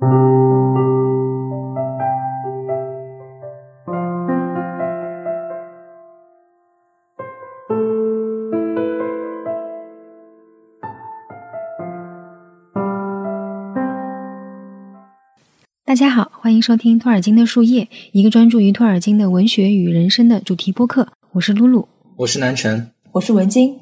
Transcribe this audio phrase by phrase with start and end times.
[0.00, 0.06] 大
[15.96, 21.08] 家好，欢迎收听托尔金的树叶，一个专注于托尔金的文学与人生的主题播客。
[21.32, 23.76] 我是露露，我是南辰，我是文晶。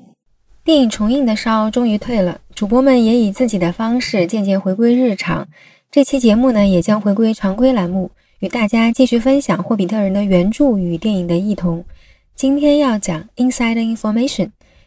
[0.65, 5.47] 电影重映的烧终于退了，主播们也以自己的方式渐渐回归日常。
[5.97, 11.83] 这期节目呢，也将回归常规栏目，与大家继续分享《霍比特人》的原著与电影的异同。
[12.35, 14.45] 今天要讲《Inside Information》，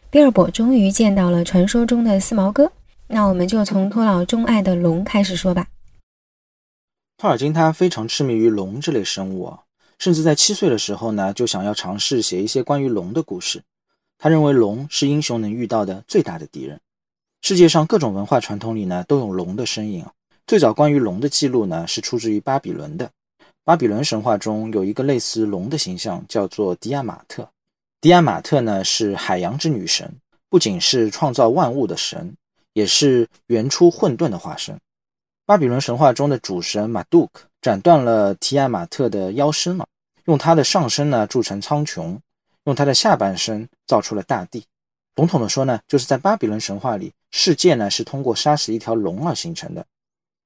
[0.08, 2.70] 比尔博终于见到了传说中的四毛哥。
[3.08, 5.66] 那我们就从托老钟爱的龙开始说吧。
[7.18, 9.58] 托尔金他非常痴迷于龙这类生物啊，
[9.98, 13.60] 甚至在七岁的时候呢，就想要尝试写一些关于龙的故事。
[14.16, 16.78] 他认为龙是英雄能遇到的最大的敌人。
[17.42, 20.12] 世界上各种文化传统里呢，都有龙的身影啊。
[20.50, 23.08] 最早关于龙的记录呢，是出自于巴比伦的。
[23.62, 27.48] 巴比伦神话中有一个类似龙的形象，叫做迪亚马特。
[28.00, 30.12] 迪亚马特呢，是海洋之女神，
[30.48, 32.34] 不仅是创造万物的神，
[32.72, 34.76] 也是原初混沌的化身。
[35.46, 39.86] 巴比伦神话中的主神马杜克斩断了提亚马特的腰身了，
[40.24, 42.18] 用他的上身呢铸成苍穹，
[42.64, 44.64] 用他的下半身造出了大地。
[45.14, 49.86] 笼统的说呢，就是在巴比伦神话里，世界呢是通过杀死一条龙而形成的。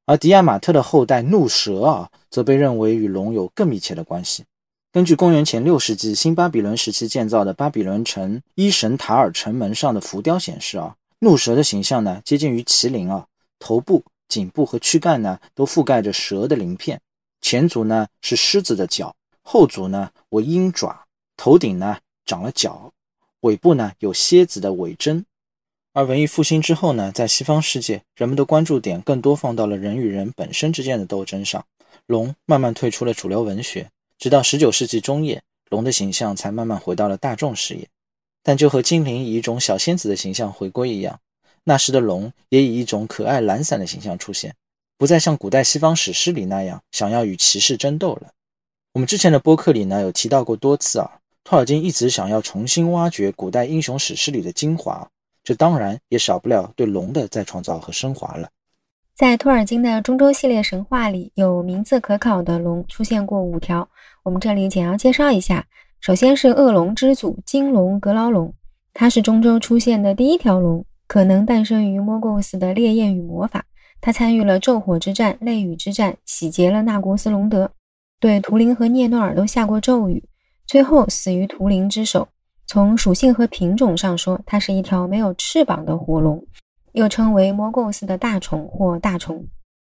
[0.07, 4.45] 而迪亚马特的后代怒蛇啊，则被认为与龙有更密切的关系。
[4.93, 13.27] 根据公元前六世纪新巴比伦时期建造的巴比伦城伊神塔尔城门上的浮雕显示啊，怒蛇的形象呢接近于麒麟啊，
[13.59, 14.05] 头部。
[14.27, 16.97] 颈部和躯干呢，都覆盖着蛇的鳞片；
[17.43, 21.05] 前足呢是狮子的脚，后足呢为鹰爪，
[21.37, 22.91] 头顶呢长了角，
[23.41, 25.25] 尾部呢有蝎子的尾针。
[25.95, 31.65] 而文艺复兴之后呢，在西方世界，人们的关注点更多放到了人与人本身之间的斗争上，
[32.07, 37.87] 龙慢慢退出了主流文学，直到十九世纪中叶，龙的形象才慢慢回到了大众视野。
[38.43, 41.21] 但就和精灵以一种小仙子的形象回归一样。
[41.63, 44.53] 那时的龙也以一种可爱懒散的形象出现，
[44.99, 48.33] 不再像古代西方史诗里那样想要与骑士争斗了。
[48.95, 55.09] 我们之前的播客里呢有提到过多次啊，托尔金一直想要重新挖掘古代英雄史诗里的精华，
[55.45, 58.49] 这当然也少不了对龙的再创造和升华了。
[59.15, 63.89] 在托尔金的中州系列神话里，有名字可考的龙出现过五条，
[64.25, 65.65] 我们这里简要介绍一下。
[66.01, 68.53] 首先是恶龙之祖金龙格劳龙，
[68.93, 70.85] 它是中州出现的第一条龙。
[71.07, 73.63] 可能诞生于莫贡斯的烈焰与魔法，
[74.01, 77.71] 他参与了昼火之战、泪雨之战，洗劫了纳国斯隆德，
[78.19, 80.25] 对图灵和涅诺尔都下过咒语，
[80.67, 82.27] 最后死于图灵之手。
[82.67, 86.45] 从属性和品种上说，它是一条没有翅膀的火龙，
[86.93, 89.47] 又称为莫构斯的大虫或大虫。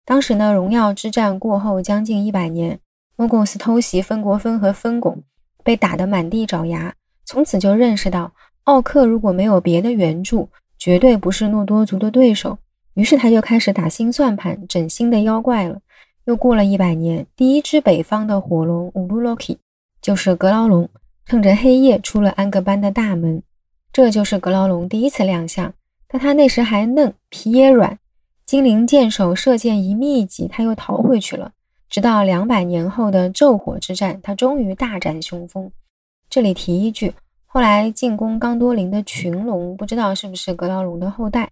[0.05, 2.79] 当时呢，荣耀之战过后将近一百年，
[3.15, 5.21] 莫构斯偷袭芬国芬和芬拱，
[5.63, 6.93] 被打得满地找牙，
[7.25, 8.31] 从此就认识到
[8.63, 10.49] 奥克如果没有别的援助。
[10.81, 12.57] 绝对不是诺多族的对手，
[12.93, 15.77] 于是他就开始打新算盘，整新的妖怪了。
[16.23, 19.59] 又过了一百年，第一只北方的火龙乌鲁洛基，
[20.01, 20.87] 就是格劳龙，
[21.29, 23.43] 趁着黑夜出了安格班的大门。
[23.93, 25.71] 这就是格劳龙第一次亮相，
[26.07, 27.99] 但他那时还嫩，皮也软。
[28.47, 31.51] 精灵箭手射箭一密集，他又逃回去了。
[31.87, 35.71] 直到两百年后的昼火之战，他终于大展雄风。
[36.31, 37.13] 这里提一句。
[37.45, 41.51] 后来进攻刚多林的群龙，不知道是不是格劳龙的后代。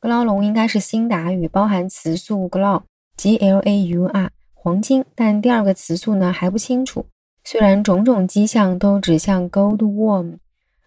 [0.00, 7.04] 格劳龙应该是新达语，包含词素 “glau”（g l a u r） 黄金，但第二个词素呢还不清楚。
[7.50, 10.36] 虽然种种迹象都指向 Gold Worm，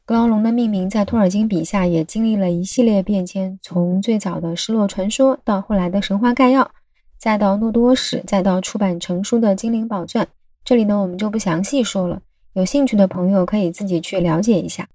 [0.05, 6.69] 格劳龙的命名在托尔金笔下也经历了一系列变迁，从最早的失落传说，到后来的神话概要，
[7.17, 10.27] 再到诺多史，再到出版成书的精灵宝钻。
[10.63, 12.21] 这里呢，我们就不详细说了。
[12.53, 14.87] 有兴趣的朋友可以自己去了解一下。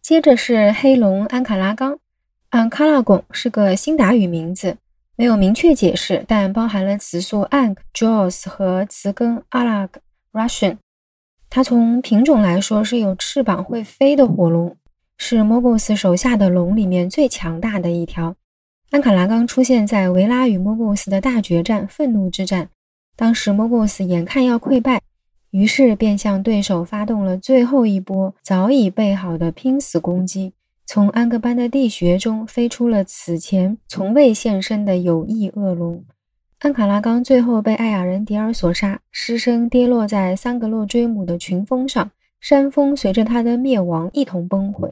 [0.00, 1.98] 接着是黑龙安卡拉冈，
[2.48, 4.78] 安卡拉贡是个新达语名字，
[5.14, 9.90] 没有明确解释，但包含了词素 ank jaws 和词根 alag
[10.32, 10.78] russian。
[11.48, 14.76] 它从品种来说是有翅膀会飞的火龙，
[15.16, 18.34] 是莫构斯手下的龙里面最强大的一条。
[18.90, 22.68] 安卡拉刚出现在维拉与莫构斯的大决战愤怒之战，
[23.16, 25.02] 当时莫构斯眼看要溃败。
[25.50, 30.52] 于是便向对手发动了最后一波早已备好的拼死攻击。
[30.84, 36.04] 从安格班的地穴中飞出了此前从未现身的有翼恶龙。
[36.60, 42.10] 安卡拉冈最后被艾雅人迪尔所杀，尸身跌落在桑格洛追姆的群峰上，
[42.40, 44.90] 山峰随着他的灭亡一同崩毁。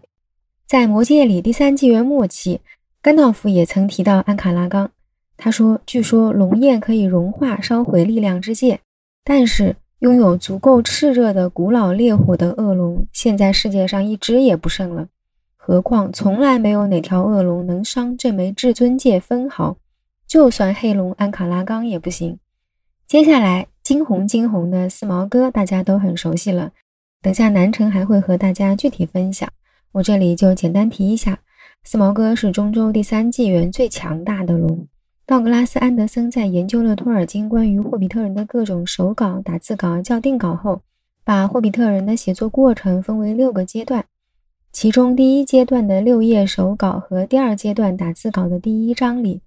[0.67, 2.61] 在魔戒里第三纪元末期，
[3.01, 4.91] 甘道夫也曾提到安卡拉冈。
[5.39, 8.81] 他说：“据说龙焰可以融化烧毁力量之戒，
[9.25, 15.09] 但是拥有足够炽热的古老烈火的恶龙，现在世界上一只也不剩了。
[15.57, 19.79] 何况从来没有哪条恶龙能伤这枚至尊戒分毫，
[20.35, 22.41] 就算黑龙安卡拉冈也不行。”
[23.07, 26.73] 接下来，惊鸿惊鸿的四毛哥大家都很熟悉了。
[27.23, 29.49] 等下南城还会和大家具体分享，
[29.93, 31.39] 我这里就简单提一下：
[31.85, 34.89] 四毛哥是中州第三纪元最强大的龙。
[35.25, 40.83] 道格拉斯·安德森在研究了托尔金关于霍比特人的各种手稿、打字稿、校订稿后，
[41.23, 44.05] 把霍比特人的写作过程分为六个阶段。
[44.73, 49.41] 其中第一阶段的六页手稿和第二阶段打字稿的第一章里，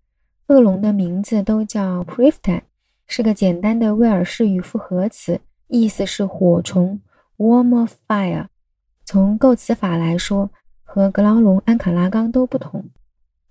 [0.47, 2.61] 恶龙的名字都叫 Priftan，
[3.05, 7.01] 是个简单的威尔士语复合词，意思是火虫
[7.35, 8.47] （Worm of Fire）。
[9.03, 10.49] 从构词法来说，
[10.85, 12.85] 和格劳龙、安卡拉冈都不同。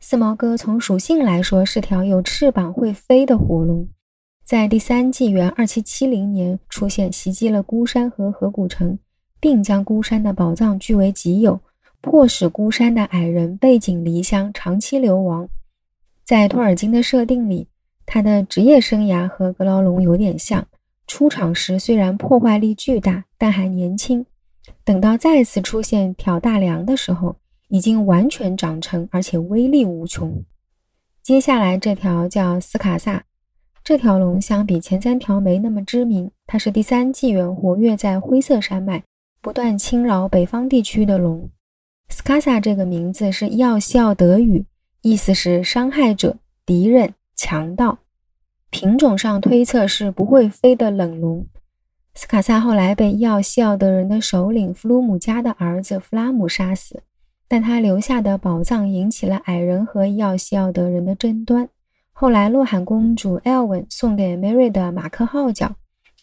[0.00, 3.87] 四毛哥从属性来说是条有翅膀会飞的火龙，
[4.43, 8.98] 在第三纪元二七七零年出现，袭击了孤山和河谷城，
[9.38, 11.60] 并将孤山的宝藏据为己有，
[12.00, 15.46] 迫使孤山的矮人背井离乡，长期流亡。
[16.26, 17.69] 在托尔金的设定里，
[18.05, 20.67] 他的职业生涯和格劳龙有点像，
[21.06, 24.26] 出场时虽然破坏力巨大，但还年轻。
[24.82, 27.37] 等到再次出现挑大梁的时候，
[27.69, 30.43] 已经完全长成，而且威力无穷。
[31.23, 33.22] 接下来这条叫斯卡萨，
[33.84, 36.29] 这条龙相比前三条没那么知名。
[36.49, 39.05] 它是第三纪元活跃在灰色山脉、
[39.40, 41.49] 不断侵扰北方地区的龙。
[42.08, 44.64] 斯卡萨这个名字是伊奥西奥德语，
[45.06, 47.99] 意思是伤害者、敌人、强盗。
[48.70, 51.47] 品种上推测是不会飞的冷龙。
[52.17, 57.05] 斯卡萨后来被伊奥西奥德人的首领弗鲁姆加的儿子弗拉姆杀死。
[57.47, 61.69] 但他留下的宝藏引起了矮人和伊奥西奥德人的争端。
[62.12, 65.76] 后来，洛罕公主艾尔文送给梅瑞的马克号角，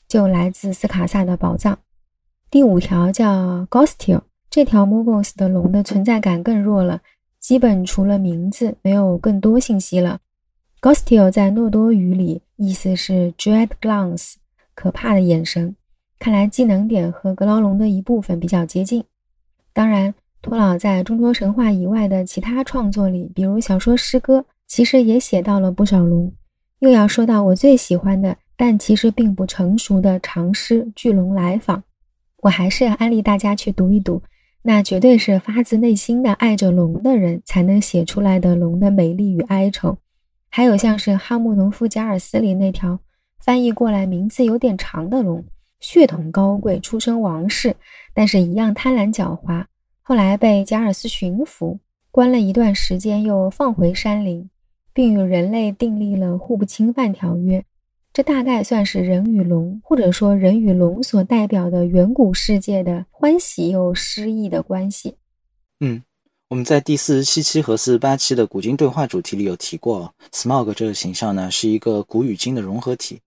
[0.10, 1.80] 就来自斯卡萨的宝藏。
[2.52, 7.00] 第五条叫 Gostil，这条 Mogos 的龙的存在感更弱了，
[7.44, 10.19] 基本除了名字没有更多信息了。
[10.81, 14.34] Gostil 在诺多语里意思是 Dread Glance，
[14.74, 15.75] 可怕的眼神。
[16.18, 19.04] 看来技能点和格劳龙的一部分比较接近。
[19.72, 20.12] 当然。
[20.45, 26.30] 托老在中国神话以外的其他创作里，比如小说、诗歌，其实也写到了不少龙。
[26.80, 31.80] 又要说到我最喜欢的，但其实并不成熟的长诗《巨龙来访》，
[32.42, 34.22] 我还是要安利大家去读一读。
[34.65, 39.98] 那绝对是发自内心的爱着龙的人才能写出来的龙的美丽与哀愁。
[40.50, 43.00] 还有像是《哈姆农夫贾尔斯》里那条
[43.39, 45.44] 翻译过来名字有点长的龙，
[45.81, 47.75] 血统高贵，出身王室，
[48.13, 49.65] 但是一样贪婪狡猾。
[50.01, 51.80] 后来被加尔斯驯服，
[52.10, 54.50] 关了一段时间，又放回山林，
[54.94, 57.65] 并与人类订立了互不侵犯条约。
[58.13, 65.18] 这大概算是人与龙，或者说人与龙所代表的远古世界的欢喜又诗意的关系。
[65.80, 66.04] 嗯，
[66.50, 73.19] 我们在第四十七期和四十八期的古今对话主题里有提过，Smog 这个形象呢是一个古与今的融合体，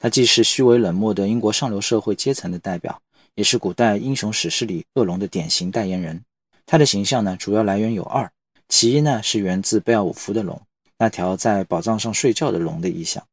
[0.00, 3.00] 它既是虚伪冷漠的英国上流社会阶层的代表。
[3.36, 6.20] 也是古代英雄史诗里恶龙的典型代言人。
[6.66, 8.28] 他的形象呢，主要来源有二：
[8.68, 10.60] 其一呢，是源自贝奥武夫的龙，
[10.98, 13.24] 那条在宝藏上睡觉的龙的意象。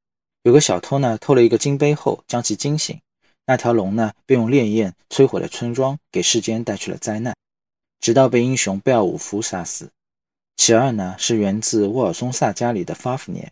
[0.44, 3.02] 有个小偷呢，偷了一个金杯后将其惊醒，
[3.46, 7.36] 那条龙呢，便用烈焰摧毁了村庄，给世间带去了灾难，
[8.00, 9.92] 直到被英雄贝奥武夫杀死。
[10.56, 13.52] 其二呢，是源自沃尔松萨家里的法夫涅，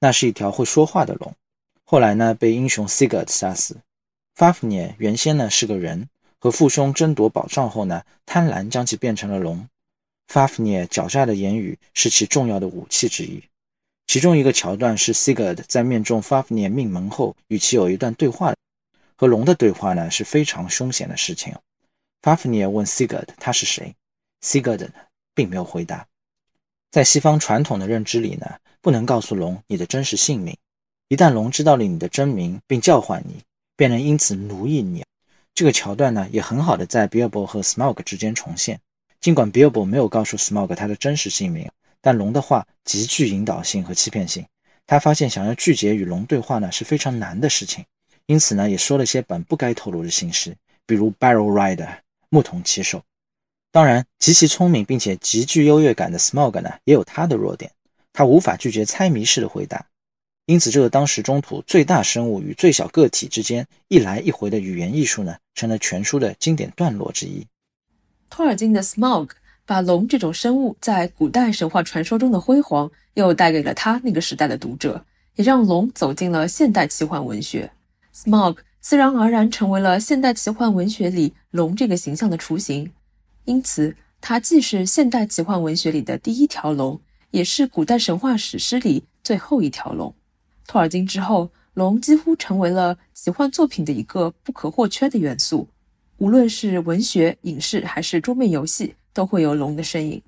[0.00, 1.32] 那是一条会说话的龙，
[1.84, 3.76] 后来呢，被英雄 Sigurd 杀死。
[4.34, 6.08] 法夫涅原先呢是个人，
[6.40, 9.68] 和父兄争夺宝藏后呢，贪婪将其变成了龙。
[10.26, 13.40] 法夫涅狡诈的言语是其重要的武器之一。
[14.06, 18.54] 其中一个桥段是 Sigurd 在命中 Fafnir 命门后，与其有一段对话。
[19.16, 21.54] 和龙的对话呢是非常凶险的事情。
[22.22, 23.94] Fafnir 问 Sigurd 他是谁
[24.42, 24.88] ，Sigurd
[25.34, 26.06] 并没有回答。
[26.90, 28.46] 在西方传统的认知里呢，
[28.80, 30.56] 不能告诉龙你的真实姓名。
[31.08, 33.42] 一旦龙知道了你的真名并叫唤你。
[33.76, 35.04] 便能因此奴役你。
[35.52, 38.80] 这个桥段呢，也很好的在 Bilbo 和 Smog 之间重现。
[39.20, 41.68] 尽管 Bilbo 没有告诉 Smog 他的真实姓名，
[42.04, 44.44] 但龙的话极具引导性和欺骗性。
[44.86, 47.82] 他发现想要拒绝与龙对话呢是非常难的事情，
[48.26, 51.88] 因此呢，也说了些本不该透露的信息，比如 Barrel Rider
[52.28, 53.02] 牧童骑手。
[53.72, 57.72] 当然，极其聪明并且极具优越感的 Smog 呢，也有他的弱点，
[58.12, 59.86] 他无法拒绝猜谜式的回答。
[60.44, 67.46] 因此，这个当时中土最大生物与最小个体之间一来一回的语言艺术呢，成了全书的经典段落之一。
[68.28, 69.30] 托尔金的 Smog
[69.66, 75.04] 把龙这种生物在古代神话传说中的辉煌又带给了他那个时代的读者，
[75.36, 77.70] 也让龙走进了现代奇幻文学。
[78.14, 82.92] Smog 自然而然成为了现代奇幻文学里龙这个形象的雏形，
[83.44, 90.14] 因此它既是现代奇幻文学里的第一条龙，也是古代神话史诗里最后一条龙。
[90.66, 95.68] 托尔金之后，龙几乎成为了奇幻作品的一个不可或缺的元素，
[96.18, 100.22] 无论是文学、影视还是桌面游戏，都会有龙的身影，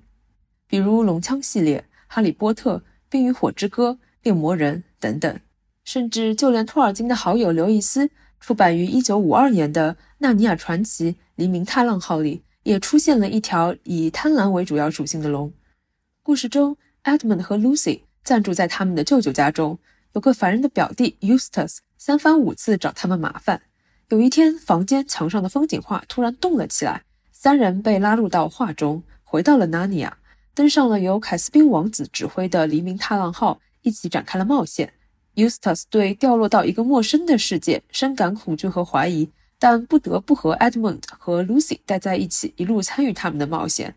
[0.67, 1.85] 比如龙枪系列。
[2.15, 2.77] 《哈利波特》
[3.09, 3.89] 《冰与火之歌》
[4.23, 5.39] 《猎魔人》等等，
[5.83, 15.51] 甚至就连托尔金的好友刘易斯出版于1952年的《纳尼亚传奇：黎明踏浪号》里，也出现了一条以贪婪为主要属性的龙。
[16.23, 19.77] 故事中，Edmund 和 Lucy 暂住在他们的舅舅家中，
[20.13, 23.63] 有个烦人的表弟 Eustace 三番五次找他们麻烦。
[24.07, 27.03] 有一天，房间墙上的风景画突然动了起来，
[27.39, 30.17] 三人被拉入到画中，回到了纳尼亚。
[30.55, 34.91] 登上了由凯斯宾王子指挥的黎明踏浪号，一起展开了冒险。
[35.35, 39.29] Eustace 对掉落到一个陌生的世界深感恐惧和怀疑，
[39.59, 43.93] 但不得不和 Edmund 和 Lucy 待在一起，一路参与他们的冒险。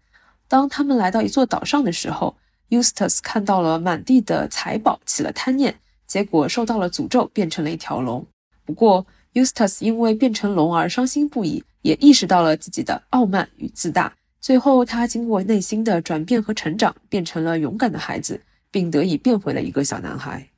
[0.47, 2.37] 当他们来到一座岛上的时候
[2.69, 8.27] ，Eustace 看到了满地的财宝，起了贪念，结果受到了诅咒，变成了一条龙。
[8.67, 14.13] 不过，Eustace 因为变成龙而伤心不已，也意识到了自己的傲慢与自大。
[14.41, 20.50] 最后，他经过内心的转变和成长，变成了勇敢的孩子，并得以变回了一个小男孩。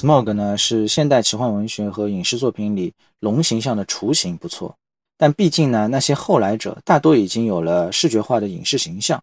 [0.00, 4.74] Smog 呢是现代奇幻文学和影视作品里龙形象的雏形，不错。
[5.18, 9.22] 但毕竟呢，那些后来者大多已经有了视觉化的影视形象。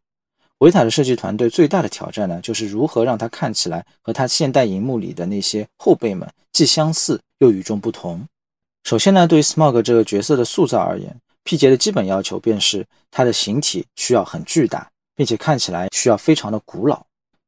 [0.60, 8.24] 维塔的设计团队最大的挑战呢，就是如何让他看起来和他现代荧幕里的那些后辈们既相似又与众不同。
[8.84, 17.03] 首先呢，对于 Smog 这个角色的塑造而言，皮杰的基本要求便是他的形体需要很巨大，并且看起来需要非常的古老。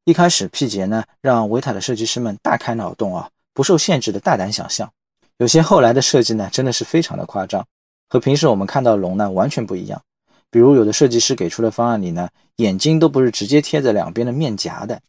[0.09, 4.91] 一开始，皮杰呢让维塔的设计师们大开脑洞啊，不受限制的大胆想象。
[5.37, 7.63] 有些后来的设计呢，真的是非常的夸张，
[8.09, 10.01] 和平时我们看到龙呢完全不一样。
[10.49, 14.99] 比如有的设计师给出的方案里呢，眼睛都不是直接贴在两边的面颊的。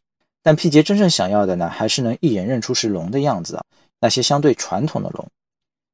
[0.42, 3.64] 但皮杰真正想要的呢，还是能一眼认出是龙的样子啊，
[4.00, 5.26] 那些相对传统的龙。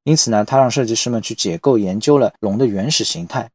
[0.03, 3.49] 因此呢，他让设计师们去解构研究了龙的原始形态。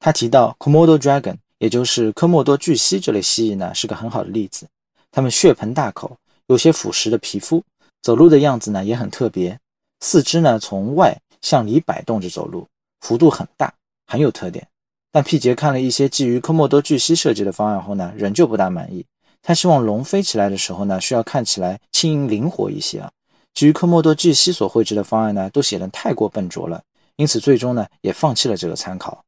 [0.00, 4.66] 他提到 Komodo dragon，也就是科莫多巨蜥这类蜥蜴呢，是个很好的例子。
[5.10, 7.62] 它们血盆大口，有些腐蚀的皮肤，
[8.02, 9.58] 走路的样子呢也很特别。
[10.00, 12.66] 四肢呢从外向里摆动着走路，
[13.00, 13.72] 幅度很大，
[14.06, 14.66] 很有特点。
[15.10, 19.04] 但皮杰看了一些基于科莫多巨蜥设计的方案后呢，仍旧不大满意。
[19.42, 23.10] 他希望龙飞起来的时候呢，需要看起来轻盈灵活一些啊。
[23.54, 26.82] 基于科莫多巨蜥所绘制的方案呢，都显得太过笨拙了，
[27.16, 29.24] 因此最终呢也放弃了这个参考。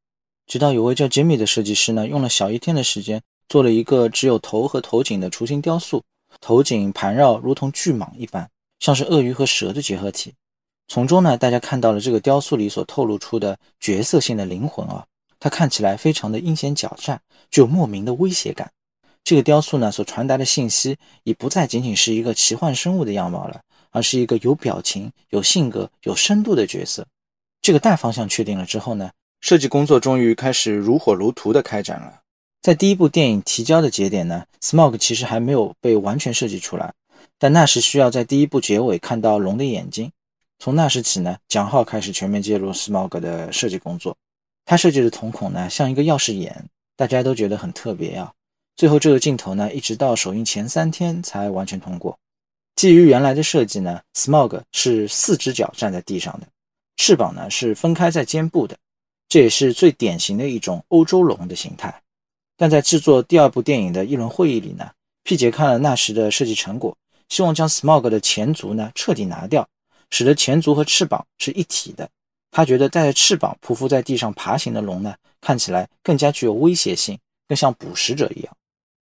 [0.47, 3.23] 直到有位叫杰米的设计师呢，用了小一天的时间。
[3.49, 6.03] 做了一个只有头和头颈的雏形雕塑，
[6.41, 10.35] 头颈盘绕如同巨蟒一般，像是鳄鱼和蛇的结合体。
[10.87, 15.05] 从中呢，大家看到了这个雕塑里所透露出的角色性的灵魂啊。
[15.41, 18.71] 它看起来非常的阴险狡诈，具有莫名的威胁感。
[19.23, 27.07] 这个雕塑呢所传达的信息已不再仅仅是一个奇幻生物的样貌了，而是一个有表情、有性格、有深度的角色。
[27.63, 32.21] 这个大方向确定了之后呢，设计工作终于开始如火如荼的开展了。
[32.69, 36.93] 在第一部电影提交的节点呢，Smog 其实还没有被完全设计出来，
[37.39, 40.13] 但那时需要在第一部结尾看到龙的眼睛。
[40.59, 44.15] 从那时起呢，蒋浩开始全面介入 Smog 的设计工作。
[44.67, 46.63] 他设计的瞳孔呢像一个钥匙眼，
[46.95, 48.31] 大家都觉得很特别啊。
[48.77, 52.19] 最后这个镜头呢，一直到首映前三天才完全通过。
[52.77, 56.47] 基于原来的设计呢，Smog 是四只脚站在地上的，
[56.99, 58.77] 翅膀呢是分开在肩部的，
[59.27, 62.03] 这也是最典型的一种欧洲龙的形态。
[62.59, 64.91] 但在制作第二部电影的一轮会议里呢，
[65.23, 66.99] 皮杰看了那时的设计成果，
[67.29, 69.65] 希望将 Smog 的前足呢彻底拿掉，
[70.11, 72.09] 使得前足和翅膀是一体的。
[72.51, 78.53] 他觉得带着翅膀匍匐在地上爬行的龙呢，看起来更加具有威胁性，更像捕食者一样。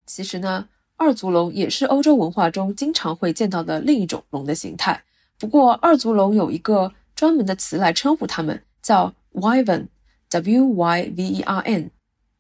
[0.06, 0.66] 其实呢，
[0.96, 5.04] 二足龙也是欧洲文化中经常会见到的另一种龙的形态。
[5.38, 11.90] 不过，二足龙有一个专门的词来称呼它们，叫 wyvern，w-y-v-e-r-n。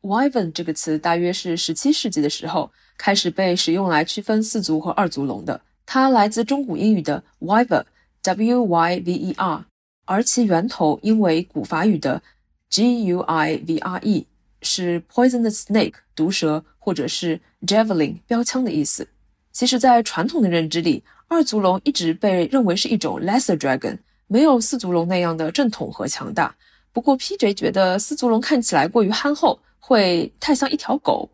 [0.02, 5.60] Wyvern 这个词大约是17世纪的时候开始被使用来区分四足和二足龙的。
[5.86, 9.64] 它来自中古英语的 wyver，w-y-v-e-r，
[10.04, 12.22] 而其源头因为古法语的
[12.68, 14.26] g-u-i-v-r-e。
[14.64, 19.08] 是 poisonous snake 毒蛇，或者是 javelin 标枪的意思。
[19.50, 26.54] 其实，在传统的认知里，二足龙一直被认为是一种 lesser dragon，没有四足龙那样的正统和强大。
[26.92, 27.52] 不过，P.J.
[27.54, 31.28] 觉得四足龙看起来过于憨厚，会太像一条狗。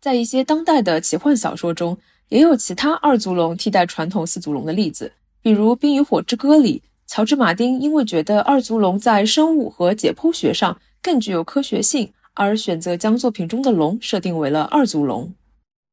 [0.00, 1.96] 在一些当代的奇幻小说中，
[2.28, 12.12] 也有其他二足龙替代传统四足龙的例子，比如《冰与火之歌》里，乔治·马丁因为觉得二足龙在生物和解剖学上更具有科学性。
[12.36, 15.32] 而选择将作品中的龙设定为了二足龙。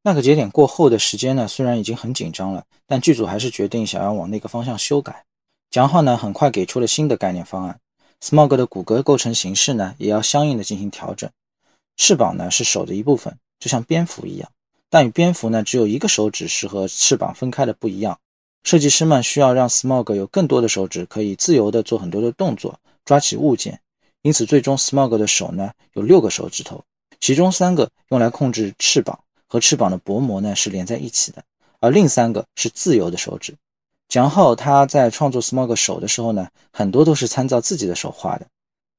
[0.01, 5.23] 那个节点过后的时间呢，虽然已经很紧张了，但剧组还是决定想要往那个方向修改。
[5.69, 7.79] 蒋浩呢，很快给出了新的概念方案。
[8.23, 11.29] Smog 的骨骼构成形式呢，也要相应的进行调整。
[11.97, 14.49] 翅膀呢是手的一部分，就像蝙蝠一样，
[14.89, 18.17] 但与蝙蝠呢只有一个手指是和翅膀分开的不一样。
[18.63, 23.79] 设计师们需要让 Smog 有更多的手指，可以自由的做很多的动作，抓起物件。
[24.21, 26.83] 因此，最终 Smog 的手呢有六个手指头，
[27.19, 31.43] 其中三个用来控制翅膀，和翅膀的薄膜呢是连在一起的，
[31.79, 33.55] 而另三个是自由的手指。
[34.07, 38.45] 蒋浩他在创作 Smog 手的时候呢，很多都是参照自己的手画的。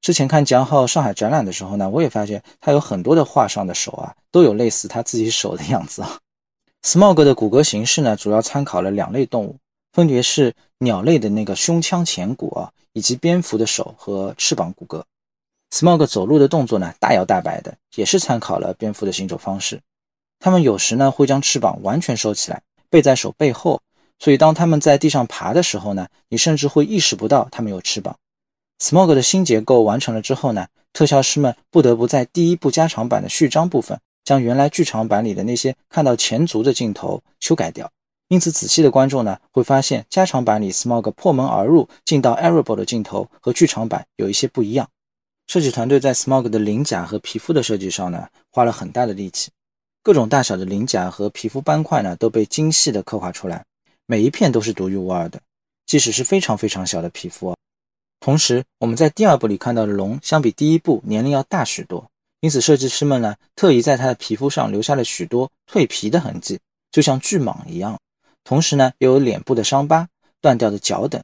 [0.03, 6.19] 之前看江浩上海展览的时候呢，我也发现他有很多的画上的手啊，都有类似他自己手的样子啊。
[6.83, 9.55] Smog 的骨骼形式呢，主要参考了两类动物，
[9.93, 15.01] 分别是鸟类的那个胸腔前骨啊，以及蝙蝠的手和翅膀骨骼。
[15.71, 19.79] Smog 走路的动作呢，大摇大摆的，也是参考了蝙蝠的行走方式。
[20.37, 23.79] 它们有时呢会将翅膀完全收起来，背在手背后，
[24.19, 28.13] 所以当它们在地上爬的时候呢，你甚至会意识不到它们有翅膀。
[28.83, 37.89] Smog 的新结构完成了之后呢，特效师们不得不在第一部加长版的序章部分，将原来剧场版里的那些看到前足的镜头修改掉。
[38.27, 44.85] 因此，仔细的观众呢会发现，加长版里 Smog 破门而入进到 Arable 的镜头和剧场版有一些不一样。
[45.47, 49.49] 设计团队在 Smog 的鳞甲和皮肤的设计上呢，花了很大的力气。
[50.01, 53.63] 各种大小的鳞甲和皮肤斑块呢，都被精细的刻画出来，
[54.05, 55.39] 每一片都是独一无二的，
[55.85, 57.55] 即使是非常非常小的皮肤。
[58.23, 62.09] 同时，我们在第二部里看到的龙，相比第一部年龄要大许多，
[62.39, 66.57] 因此设计师们呢，特意在它的皮肤上留下了许多蜕皮的痕迹，
[66.89, 67.99] 就像巨蟒一样。
[68.45, 70.07] 同时呢，又有脸部的伤疤、
[70.39, 71.21] 断掉的脚等。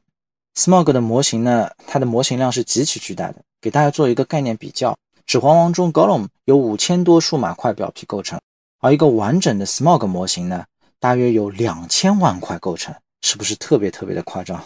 [0.54, 3.36] Smog 的模型呢，它的模型量是极其巨大的。
[3.62, 4.92] 给大家做一个概念比较，
[5.24, 8.38] 《指环王》中 Gollum 由五千多数码块表皮构成，
[8.80, 10.66] 而一个完整的 Smog 模型呢，
[10.98, 14.62] 大约有两千万块构成，是不是特别特别的夸张？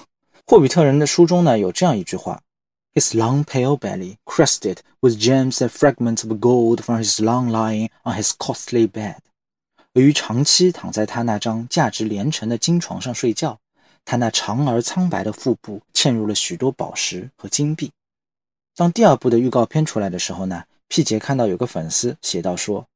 [0.46, 2.42] 霍比特人的书中呢有这样一句话
[2.92, 8.14] ：“His long pale belly crested with gems and fragments of gold from his long lying on
[8.14, 9.16] his costly bed。”
[9.94, 13.58] 由于长期躺在他那张价值连城的金床上睡觉，
[14.04, 17.90] 他那长而苍白的腹部嵌入了许多宝石和金币。
[18.76, 22.86] 当第二部的预告片出来的时候呢，皮杰看到有个粉丝写道说：“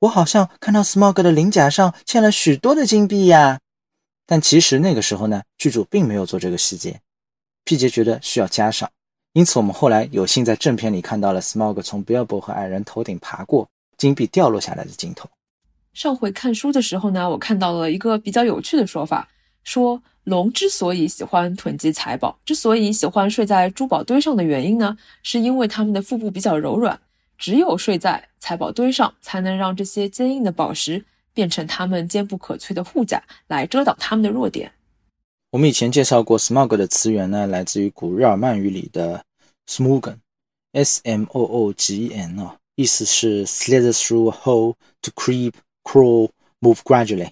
[0.00, 3.60] 我好像看到 Smog 的鳞甲上嵌了许多的金币呀。”
[4.26, 7.00] 但其实那个时候呢，剧组并没有做这个细节。
[7.64, 8.90] 皮杰觉得需要加上，
[9.32, 15.28] 因此我们后来有幸在正片里看到了 Smog 从 Bilbo 和矮人头顶爬过，金币掉落下来的镜头。
[15.92, 19.28] 上回看书的时候呢，我看到了一个比较有趣的说法，
[19.62, 20.02] 说。
[20.24, 26.98] 龙之所以喜欢囤积财宝，之所以喜欢睡在珠宝堆上的原因呢，是因为它们的腹部比较柔软，
[27.36, 34.72] 只有睡在财宝堆上，才能让这些坚硬的宝石变成他们坚不可摧的护甲，来遮挡他们的弱点。
[35.50, 39.24] 我们以前介绍过，smog 的词源呢，来自于古日耳曼语里的
[39.68, 46.30] smogen，s m o o g e n 啊，意思是 slither through a hole to creep, crawl,
[46.60, 47.30] move gradually，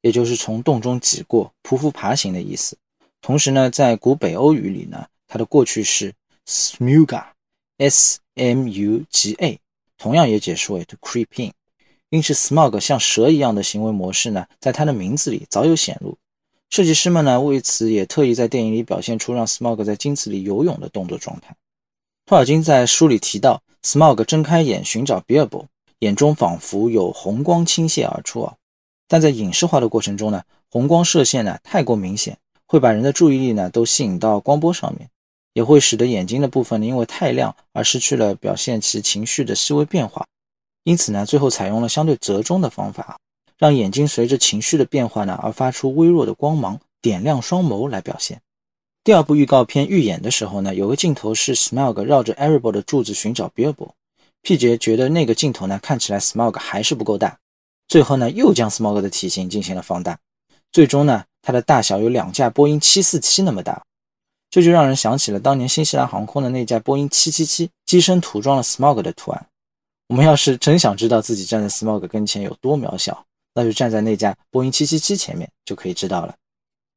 [0.00, 2.78] 也就是从洞中挤过、匍匐爬行的意思。
[3.20, 6.14] 同时呢，在古北欧语里呢，它的过去式
[6.46, 9.58] smuga，s m u g a，
[9.98, 11.52] 同样也解释为 to creep in。
[12.10, 16.16] 因此，smog 像蛇一样的行为模式呢，在它的名字里早有显露。
[16.70, 21.54] 设计师们呢，为此也特意在电影里表现出让 smog 在镜子里游泳的动作状态。
[22.26, 25.66] 托尔金在书里提到，smog 睁开眼寻找 b i l b o
[26.00, 28.54] 眼中仿佛有红光倾泻而出啊。
[29.06, 35.08] 但在影视化的过程中呢，红光射线呢太过明显，会把人的注意力呢都吸引到光波上面。
[35.54, 40.24] 也会使得眼睛的部分呢因为太亮而失去了表现其情绪的细微变化，
[40.88, 43.18] 因此呢，最后采用了相对折中的方法，
[43.58, 48.40] 让眼睛随着情绪的变化呢而发出微弱的光芒，点亮双眸来表现。
[49.04, 53.90] 第二部预告片预演的时候呢，有个镜头是 Smog 绕着 Erebor 的柱子寻找 Bilbo。
[54.40, 57.38] P 杰觉得那个镜头呢看起来 Smog 还是不够大，
[57.86, 60.18] 最后呢又将 Smog 的体型进行了放大，
[60.72, 63.82] 最终呢它的大小有两架波音747那么大。
[64.48, 69.46] 这就让人想起了当年新西兰航空的那架波音777，机身涂装了 Smog 的图案。
[70.08, 76.34] 我们要是真想知道自己站在 Smog 跟前有多渺小，那就站在那架波音777前面就可以知道了。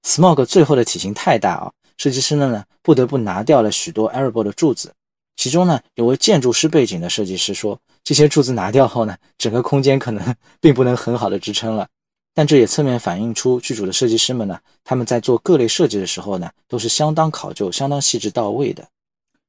[0.03, 4.93] Smog 最后的体型太大啊，设计师们呢不得不拿掉了许多 Erebor 的柱子。
[5.35, 11.85] 其中呢有位建筑师背景的设计师说，这些柱子拿掉后呢，整个空间可能 并不能很好的支撑了。
[12.33, 18.87] 但这也侧面反映出剧组的设计师们呢，他们在做各类设计的时候呢，都是相当考究、相当细致到位的。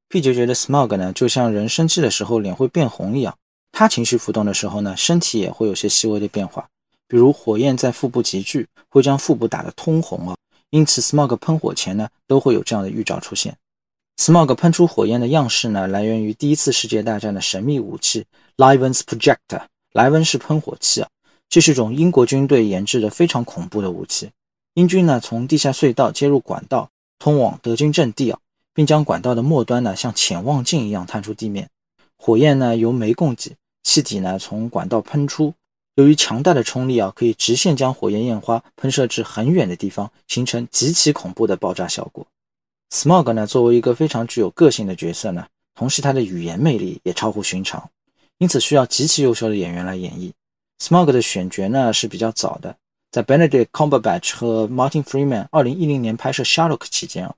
[0.09, 3.39] P 杰觉得 Smog 呢，就像人生气的时候脸会变红一样，
[3.73, 6.69] 他情绪浮动的时候呢，身体也会有些细微的变化，
[7.09, 10.37] 比如火焰在腹部集聚，会将腹部打得通红啊。
[10.71, 13.57] 因此，Smog 喷火前呢，都会有这样的预兆出现。
[14.19, 18.25] Smog 喷出火焰的样式呢，来源于第一次世界大战的神秘武器
[18.57, 21.09] Liven's Projector，莱文式喷火器啊。
[21.49, 24.31] 这是种英国军队研制的非常恐怖的武器。
[24.75, 28.39] 英军呢，从地下隧道接入管道，通往德军阵地啊，
[28.73, 31.69] 并将管道的末端呢，像潜望镜一样探出地面。
[32.17, 35.55] 火焰呢，由煤供给，气体呢，从管道喷出。
[35.97, 42.27] 由于强大的冲力啊，可以直线将火焰焰花喷射至很远的地方，形成极其恐怖的爆炸效果。
[42.91, 47.91] Smog 呢，作为一个非常具有个性的角色呢，同时他的语言魅力也超乎寻常，
[48.39, 50.33] 因此需要极其优秀的演员来演绎。
[50.79, 52.75] Smog 的选角呢是比较早的，
[53.11, 57.35] 在 Benedict Cumberbatch 和 Martin Freeman 二零一零年拍摄 Sherlock 期间啊，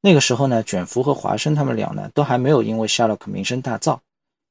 [0.00, 3.98] 那个时候呢，卷福和华生他们俩呢都还没有因为 Sherlock 名声大噪。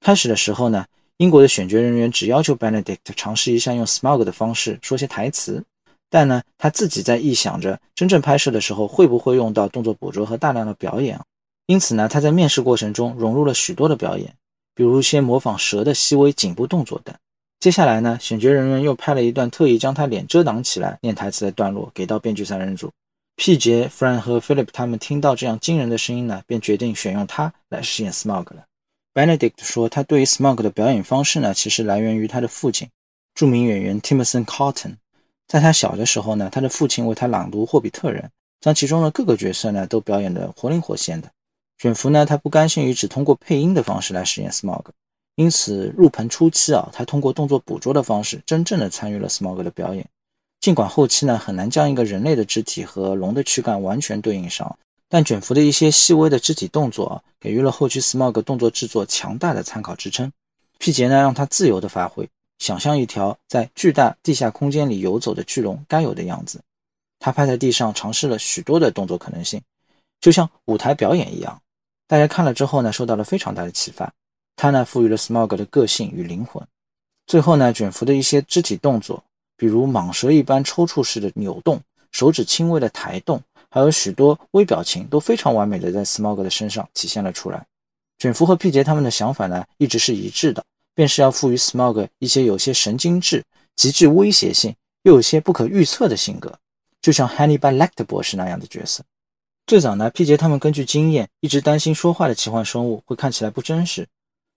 [0.02, 0.86] 开始的时候呢，
[1.18, 5.64] 英国的选角人员只要求 Benedict 尝试一下用 Smog 的方式说些台词，
[6.10, 11.18] 但呢，他自己在臆想着真正拍摄的时候会不会用到动作捕捉和大量的表演，
[11.68, 14.34] 因此呢，他在面试过程中融入了许多的表演，
[14.76, 17.16] 比如一些模仿蛇的细微颈部动作等。
[17.62, 22.92] 接下来呢，选角人员又拍了一段特意将他脸遮挡起来念台词的段落，给到编剧三人组。
[23.38, 28.66] P 杰、Fran 和 Philip 他们听到这样惊人的声音呢，便决定选用他来饰演 Smog 了。
[29.16, 32.90] Benedict 说，他对于 Smog 的表演方式呢，其实来源于他的父亲，
[33.34, 34.98] 著名演员 Timothy Carton。
[35.48, 38.22] 在他小的时候呢，他的父亲为他朗读《霍比特人》，
[38.60, 41.32] 将其中的各个角色呢都表演得活灵活现的。
[41.78, 44.84] 卷福呢，他不甘心于只通过配音的方式来饰演 Smog。
[45.36, 50.06] 因此，入棚初期啊，他通过动作捕捉的方式，真正的参与了 Smog 的表演。
[50.60, 54.78] 尽管后期呢，很难将一个人类的肢体和龙的躯干完全对应上，
[55.16, 60.30] 但卷福的一些细微的肢体动作，给予了后期 Smog 动作制作强大的参考支撑。
[60.78, 62.28] 皮杰呢，让他自由的发挥，
[62.60, 66.60] 想象一条在巨大地下空间里游走的巨龙该有的样子。
[67.18, 69.62] 他趴在地上，尝试了许多的动作可能性，
[70.20, 71.62] 就像舞台表演一样。
[72.08, 74.12] 大家看了之后呢，受到了非常大的启发。
[74.58, 76.62] 他呢，赋予了 Smog 的个性与灵魂。
[77.26, 79.24] 最后呢，卷福的一些肢体动作，
[79.56, 81.80] 比如蟒蛇一般抽搐式的扭动、
[82.12, 83.42] 手指轻微的抬动，
[83.76, 87.66] 还有许多微表情，都非常完美的在 Smog 的身上体现了出来。
[88.18, 93.44] 卷福和 P 杰他们的想法呢，一直是一致的，便是要赋予 Smog 一些有些神经质、
[93.76, 96.58] 极具威胁性，又有些不可预测的性格，
[97.02, 99.04] 就像 Hannibal Lecter 博士那样的角色。
[99.68, 104.08] 最早呢，P 杰他们根据经验，一直担心说话的奇幻生物会看起来不真实。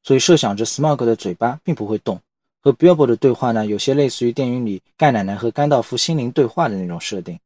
[0.05, 2.21] 所以设想着 Smog 的嘴巴并不会动，
[2.63, 7.37] 和 Bilbo 的对话呢，有些类似于电影里盖奶奶和甘道夫心灵对话的那种设定。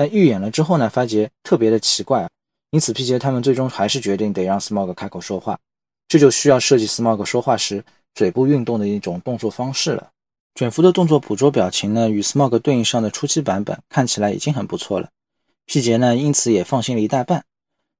[0.00, 2.26] 但预演了之后呢，发觉特别的奇怪，
[2.70, 5.58] 因此皮杰他们最终还是决定得让 Smog 开口说话。
[6.08, 7.84] 这就需要设计 Smog 说话时
[8.14, 10.08] 嘴部运动的一种动作方式了。
[10.54, 15.10] 卷福的动作捕捉表情呢，与 Smog 对应上的初期版本看起来已经很不错了。
[15.66, 17.44] 皮杰呢，因此也放心了一大半。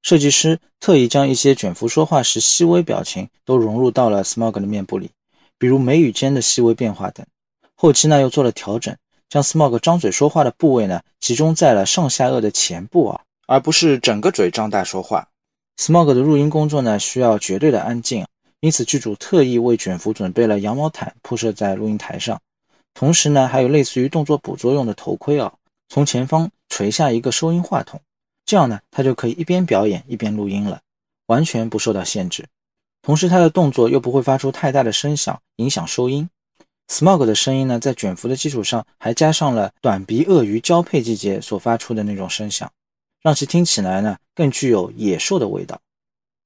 [0.01, 5.11] 设计师特意将一些卷福说话时细微表情都融入到了 Smog 的面部里，
[5.59, 7.27] 比如眉宇间的细微变化等。
[7.75, 8.97] 后期呢，又做了调整，
[9.31, 15.29] 将 Smog 张嘴说话的部位呢，集中在了上下颚的前部啊，而不是整个嘴张大说话。
[15.77, 18.27] Smog 的录音工作呢，需要绝对的安静，
[18.59, 22.41] 因此剧组特意为卷福准备了羊毛毯铺设在录音台上，
[22.93, 25.53] 同时呢，还有类似于动作捕捉用的头盔啊，
[25.89, 28.01] 从前方垂下一个收音话筒。
[28.45, 30.81] 这样呢，他就可以一边表演一边录音了，
[31.27, 32.45] 完全不受到限制。
[33.01, 36.29] 同时，他的动作又不会发出太大的声响，影响收音。
[36.91, 42.69] Smog 的声音呢，在卷福的基础上，还加上了短鼻鳄鱼交配季节所发出的那种声响，
[43.23, 45.81] 让其听起来呢更具有野兽的味道。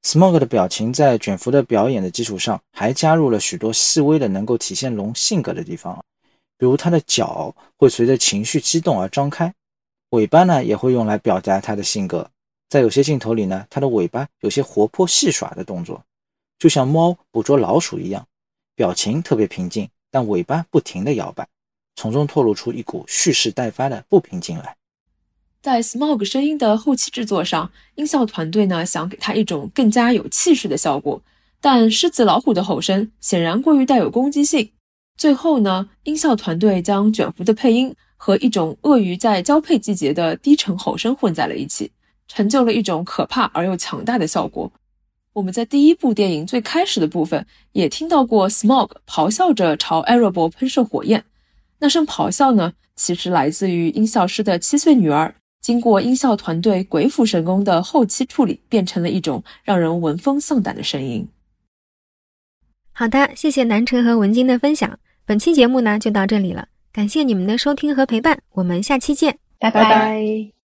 [0.02, 6.04] Smog 的表情在卷福的表演的基础上，还加入了许多细微的能够体现龙性格的地方，
[6.59, 9.50] 比如它的脚会随着情绪激动而张开。
[10.11, 12.30] 尾巴呢也会用来表达它的性格，
[12.68, 16.04] 在有些镜头里呢，它的尾巴有些活泼戏耍的动作，
[16.59, 18.26] 就像猫捕捉老鼠一样，
[18.74, 21.48] 表情特别平静，但尾巴不停地摇摆，
[21.96, 24.77] 从中透露出一股蓄势待发的不平静来。
[25.61, 31.20] 在 Smog 声音的后期制作上，音效团队呢想给它一种更加有气势的效果，
[31.61, 34.70] 但狮子老虎的吼声显然过于带有攻击性，
[35.16, 37.96] 最后呢，音效团队将卷福的配音。
[38.16, 41.90] 和一种鳄鱼在交配季节的低沉吼声混在了一起，
[42.27, 44.72] 成就了一种可怕而又强大的效果。
[45.34, 51.24] 我们在第一部电影最开始的部分也听到过 Smog 咆哮着朝 a r a b 喷射火焰，
[51.80, 61.28] 那声咆哮呢，其实来自于音效师的七岁女儿，经过音效团队鬼斧神工的后期处理，变成了一种让人闻风丧胆的声音。
[62.92, 66.68] 好的，谢谢南城和文晶的分享，本期节目呢就到这里了。
[66.92, 70.53] 感谢你们的收听和陪伴，我们下期见，拜拜。